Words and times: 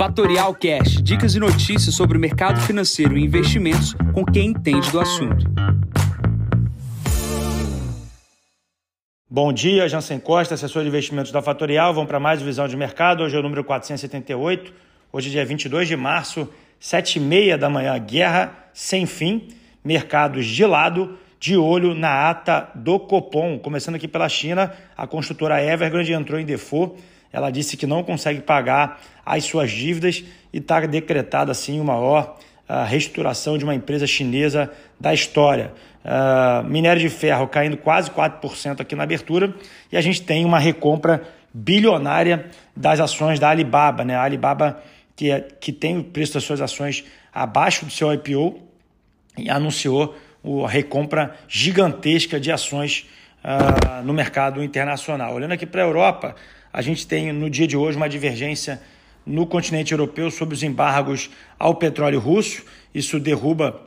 Fatorial 0.00 0.54
Cash, 0.54 1.02
dicas 1.02 1.34
e 1.34 1.38
notícias 1.38 1.94
sobre 1.94 2.16
o 2.16 2.20
mercado 2.20 2.58
financeiro 2.62 3.18
e 3.18 3.22
investimentos 3.22 3.92
com 4.14 4.24
quem 4.24 4.46
entende 4.46 4.90
do 4.90 4.98
assunto. 4.98 5.44
Bom 9.28 9.52
dia, 9.52 9.86
Jansen 9.90 10.18
Costa, 10.18 10.54
assessor 10.54 10.84
de 10.84 10.88
investimentos 10.88 11.30
da 11.30 11.42
Fatorial. 11.42 11.92
Vamos 11.92 12.08
para 12.08 12.18
mais 12.18 12.40
visão 12.40 12.66
de 12.66 12.78
mercado. 12.78 13.24
Hoje 13.24 13.36
é 13.36 13.40
o 13.40 13.42
número 13.42 13.62
478. 13.62 14.72
Hoje 15.12 15.28
dia 15.28 15.44
22 15.44 15.86
de 15.86 15.96
março, 15.98 16.48
7h30 16.80 17.58
da 17.58 17.68
manhã. 17.68 17.98
Guerra 17.98 18.70
sem 18.72 19.04
fim. 19.04 19.48
Mercados 19.84 20.46
de 20.46 20.64
lado, 20.64 21.18
de 21.38 21.58
olho 21.58 21.94
na 21.94 22.30
ata 22.30 22.70
do 22.74 22.98
Copom. 22.98 23.58
Começando 23.58 23.96
aqui 23.96 24.08
pela 24.08 24.30
China, 24.30 24.72
a 24.96 25.06
construtora 25.06 25.62
Evergrande 25.62 26.14
entrou 26.14 26.40
em 26.40 26.46
default 26.46 26.98
ela 27.32 27.50
disse 27.50 27.76
que 27.76 27.86
não 27.86 28.02
consegue 28.02 28.40
pagar 28.40 29.00
as 29.24 29.44
suas 29.44 29.70
dívidas 29.70 30.24
e 30.52 30.58
está 30.58 30.80
decretada 30.80 31.52
assim 31.52 31.80
uma 31.80 31.94
maior 31.94 32.38
uh, 32.68 32.84
reestruturação 32.86 33.56
de 33.56 33.64
uma 33.64 33.74
empresa 33.74 34.06
chinesa 34.06 34.70
da 34.98 35.14
história. 35.14 35.72
Uh, 36.04 36.64
minério 36.66 37.00
de 37.00 37.08
ferro 37.08 37.46
caindo 37.46 37.76
quase 37.76 38.10
4% 38.10 38.80
aqui 38.80 38.96
na 38.96 39.02
abertura 39.02 39.54
e 39.92 39.96
a 39.96 40.00
gente 40.00 40.22
tem 40.22 40.44
uma 40.44 40.58
recompra 40.58 41.22
bilionária 41.52 42.46
das 42.76 43.00
ações 43.00 43.38
da 43.38 43.50
Alibaba. 43.50 44.04
Né? 44.04 44.14
A 44.14 44.22
Alibaba, 44.22 44.82
que, 45.14 45.30
é, 45.30 45.40
que 45.40 45.72
tem 45.72 45.98
o 45.98 46.04
preço 46.04 46.34
das 46.34 46.44
suas 46.44 46.60
ações 46.60 47.04
abaixo 47.32 47.84
do 47.84 47.92
seu 47.92 48.12
IPO, 48.12 48.60
e 49.36 49.48
anunciou 49.48 50.16
a 50.64 50.68
recompra 50.68 51.36
gigantesca 51.48 52.40
de 52.40 52.50
ações 52.50 53.08
uh, 53.44 54.02
no 54.04 54.12
mercado 54.12 54.62
internacional. 54.62 55.34
Olhando 55.34 55.52
aqui 55.52 55.66
para 55.66 55.82
a 55.82 55.84
Europa, 55.84 56.34
a 56.72 56.82
gente 56.82 57.06
tem 57.06 57.32
no 57.32 57.50
dia 57.50 57.66
de 57.66 57.76
hoje 57.76 57.96
uma 57.96 58.08
divergência 58.08 58.80
no 59.26 59.46
continente 59.46 59.92
europeu 59.92 60.30
sobre 60.30 60.54
os 60.54 60.62
embargos 60.62 61.30
ao 61.58 61.74
petróleo 61.74 62.20
russo. 62.20 62.64
Isso 62.94 63.18
derruba 63.18 63.80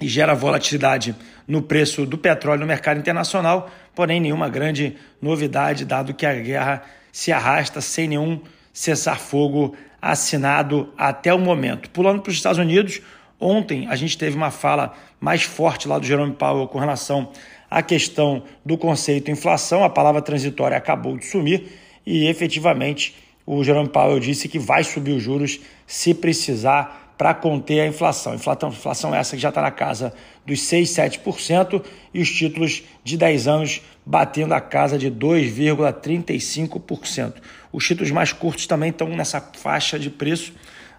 e 0.00 0.08
gera 0.08 0.34
volatilidade 0.34 1.14
no 1.46 1.62
preço 1.62 2.04
do 2.04 2.18
petróleo 2.18 2.60
no 2.60 2.66
mercado 2.66 2.98
internacional, 2.98 3.70
porém 3.94 4.20
nenhuma 4.20 4.48
grande 4.48 4.96
novidade, 5.20 5.84
dado 5.84 6.14
que 6.14 6.26
a 6.26 6.34
guerra 6.34 6.82
se 7.12 7.32
arrasta 7.32 7.80
sem 7.80 8.08
nenhum 8.08 8.40
cessar-fogo 8.72 9.74
assinado 10.00 10.92
até 10.98 11.32
o 11.32 11.38
momento. 11.38 11.88
Pulando 11.90 12.20
para 12.20 12.30
os 12.30 12.36
Estados 12.36 12.58
Unidos, 12.58 13.00
ontem 13.40 13.86
a 13.88 13.96
gente 13.96 14.18
teve 14.18 14.36
uma 14.36 14.50
fala 14.50 14.94
mais 15.18 15.42
forte 15.42 15.88
lá 15.88 15.98
do 15.98 16.06
Jerome 16.06 16.34
Powell 16.34 16.68
com 16.68 16.78
relação 16.78 17.30
à 17.70 17.82
questão 17.82 18.42
do 18.64 18.76
conceito 18.76 19.30
inflação, 19.30 19.82
a 19.82 19.88
palavra 19.88 20.20
transitória 20.20 20.76
acabou 20.76 21.16
de 21.16 21.24
sumir 21.24 21.66
e 22.06 22.28
efetivamente 22.28 23.16
o 23.44 23.64
Jerome 23.64 23.88
Powell 23.88 24.20
disse 24.20 24.48
que 24.48 24.58
vai 24.58 24.84
subir 24.84 25.12
os 25.12 25.22
juros 25.22 25.58
se 25.86 26.14
precisar 26.14 27.14
para 27.16 27.32
conter 27.32 27.80
a 27.80 27.86
inflação. 27.86 28.34
Inflação, 28.34 28.68
inflação 28.68 29.14
essa 29.14 29.36
que 29.36 29.42
já 29.42 29.48
está 29.48 29.62
na 29.62 29.70
casa 29.70 30.12
dos 30.44 30.60
6, 30.62 30.90
7% 30.90 31.82
e 32.12 32.20
os 32.20 32.30
títulos 32.30 32.82
de 33.02 33.16
10 33.16 33.48
anos 33.48 33.80
batendo 34.04 34.52
a 34.52 34.60
casa 34.60 34.98
de 34.98 35.10
2,35%. 35.10 37.36
Os 37.72 37.86
títulos 37.86 38.10
mais 38.10 38.30
curtos 38.32 38.66
também 38.66 38.90
estão 38.90 39.08
nessa 39.08 39.40
faixa 39.40 39.98
de 39.98 40.10
preço, 40.10 40.52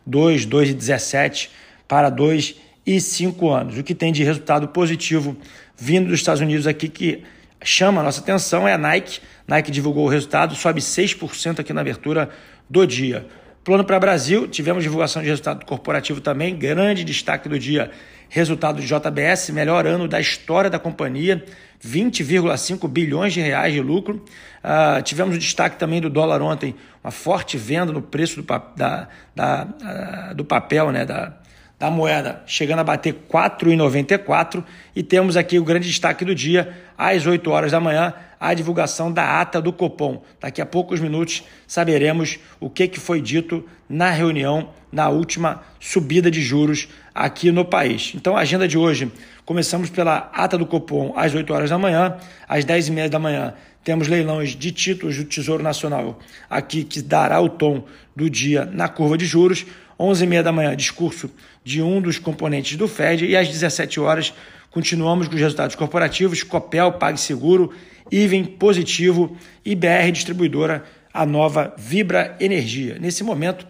2, 0.06 0.48
2,17 0.48 1.50
para 1.88 2.10
2 2.10 2.56
e 2.86 3.00
5 3.00 3.50
anos. 3.50 3.78
O 3.78 3.84
que 3.84 3.94
tem 3.94 4.12
de 4.12 4.24
resultado 4.24 4.68
positivo 4.70 5.38
vindo 5.78 6.08
dos 6.08 6.20
Estados 6.20 6.42
Unidos 6.42 6.66
aqui 6.66 6.90
que 6.90 7.22
chama 7.64 8.02
a 8.02 8.04
nossa 8.04 8.22
atenção 8.22 8.68
é 8.68 8.74
a 8.74 8.78
Nike. 8.78 9.20
Nike 9.48 9.72
divulgou 9.72 10.06
o 10.06 10.10
resultado, 10.10 10.56
sobe 10.56 10.82
6% 10.82 11.60
aqui 11.60 11.74
na 11.74 11.82
abertura 11.82 12.30
do 12.70 12.86
dia. 12.86 13.26
Plano 13.64 13.84
para 13.84 14.00
Brasil, 14.00 14.48
tivemos 14.48 14.82
divulgação 14.82 15.22
de 15.22 15.28
resultado 15.28 15.66
corporativo 15.66 16.22
também, 16.22 16.56
grande 16.56 17.04
destaque 17.04 17.50
do 17.50 17.60
dia, 17.60 17.92
resultado 18.30 18.80
de 18.80 18.88
JBS, 18.88 19.50
melhor 19.50 19.86
ano 19.86 20.08
da 20.08 20.22
história 20.22 20.70
da 20.70 20.80
companhia, 20.80 21.44
20,5 21.86 22.88
bilhões 22.88 23.34
de 23.34 23.42
reais 23.42 23.74
de 23.74 23.82
lucro. 23.82 24.24
Uh, 24.64 25.02
tivemos 25.02 25.36
o 25.36 25.38
destaque 25.38 25.78
também 25.78 26.00
do 26.00 26.10
dólar 26.10 26.42
ontem, 26.42 26.76
uma 27.04 27.12
forte 27.12 27.58
venda 27.58 27.92
no 27.92 28.02
preço 28.02 28.42
do, 28.42 28.48
da, 28.76 29.10
da, 29.36 29.68
uh, 30.32 30.34
do 30.34 30.46
papel, 30.46 30.90
né, 30.92 31.06
da, 31.06 31.34
da 31.80 31.92
moeda 31.92 32.42
chegando 32.46 32.80
a 32.80 32.84
bater 32.84 33.14
4,94 33.30 34.64
e 34.96 35.04
temos 35.04 35.38
aqui 35.38 35.60
o 35.60 35.64
grande 35.64 35.88
destaque 35.88 36.26
do 36.26 36.34
dia, 36.34 36.74
às 36.98 37.26
8 37.26 37.50
horas 37.50 37.72
da 37.72 37.80
manhã, 37.80 38.14
a 38.40 38.54
divulgação 38.54 39.12
da 39.12 39.40
ata 39.42 39.62
do 39.62 39.72
Copom. 39.72 40.24
Daqui 40.40 40.62
a 40.62 40.66
poucos 40.66 41.00
minutos 41.00 41.44
saberemos 41.68 42.40
o 42.60 42.70
que, 42.70 42.88
que 42.88 43.00
foi 43.00 43.22
dito 43.22 43.64
na 43.88 44.10
reunião, 44.10 44.70
na 44.92 45.10
última 45.10 45.62
subida 45.80 46.32
de 46.32 46.42
juros 46.42 46.88
aqui 47.14 47.52
no 47.52 47.66
país. 47.66 48.14
Então, 48.16 48.36
a 48.36 48.42
agenda 48.42 48.68
de 48.68 48.78
hoje, 48.78 49.12
começamos 49.46 49.90
pela 49.90 50.30
ata 50.34 50.58
do 50.58 50.66
Copom 50.66 51.14
às 51.16 51.34
8 51.34 51.54
horas 51.54 51.70
da 51.70 51.78
manhã, 51.78 52.18
às 52.48 52.66
10 52.66 52.88
e 52.88 52.92
meia 52.92 53.10
da 53.10 53.20
manhã 53.20 53.54
temos 53.88 54.10
leilões 54.10 54.50
de 54.50 54.70
títulos 54.74 55.16
do 55.16 55.24
Tesouro 55.24 55.64
Nacional 55.64 56.20
aqui 56.50 56.84
que 56.84 57.02
dará 57.02 57.40
o 57.40 57.48
tom 57.48 57.86
do 58.14 58.30
dia 58.30 58.66
na 58.66 58.90
curva 58.90 59.18
de 59.18 59.26
juros. 59.26 59.66
11h30 59.98 60.44
da 60.44 60.52
manhã, 60.52 60.76
discurso 60.76 61.32
de 61.64 61.82
um 61.82 62.02
dos 62.02 62.20
componentes 62.20 62.76
do 62.76 62.86
FED 62.86 63.26
e 63.26 63.38
às 63.38 63.48
17 63.48 63.98
horas 64.02 64.34
continuamos 64.78 65.28
com 65.28 65.34
os 65.34 65.42
resultados 65.42 65.76
corporativos, 65.76 66.44
Copel, 66.44 66.92
PagSeguro, 66.92 67.74
Iven 68.12 68.46
positivo 68.46 69.36
e 69.66 69.74
BR 69.74 70.12
Distribuidora, 70.12 70.84
a 71.12 71.26
nova 71.26 71.74
Vibra 71.76 72.38
Energia. 72.40 72.96
Nesse 73.00 73.24
momento, 73.24 73.66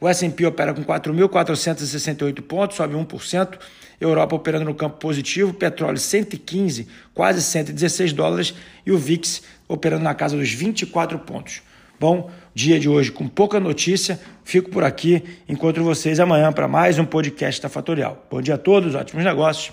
o 0.00 0.08
S&P 0.08 0.46
opera 0.46 0.74
com 0.74 0.82
4.468 0.82 2.42
pontos, 2.42 2.76
sobe 2.76 2.96
1%, 2.96 3.56
Europa 4.00 4.34
operando 4.34 4.64
no 4.64 4.74
campo 4.74 4.96
positivo, 4.96 5.54
petróleo 5.54 5.96
115, 5.96 6.88
quase 7.14 7.40
116 7.40 8.12
dólares 8.12 8.52
e 8.84 8.90
o 8.90 8.98
VIX 8.98 9.42
operando 9.68 10.02
na 10.02 10.12
casa 10.12 10.36
dos 10.36 10.50
24 10.50 11.20
pontos. 11.20 11.62
Bom, 12.00 12.32
dia 12.52 12.80
de 12.80 12.88
hoje 12.88 13.12
com 13.12 13.28
pouca 13.28 13.60
notícia. 13.60 14.18
Fico 14.42 14.70
por 14.70 14.82
aqui. 14.82 15.22
Encontro 15.48 15.84
vocês 15.84 16.18
amanhã 16.18 16.52
para 16.52 16.66
mais 16.66 16.98
um 16.98 17.04
podcast 17.04 17.62
da 17.62 17.68
Fatorial. 17.68 18.26
Bom 18.28 18.42
dia 18.42 18.56
a 18.56 18.58
todos, 18.58 18.96
ótimos 18.96 19.24
negócios. 19.24 19.72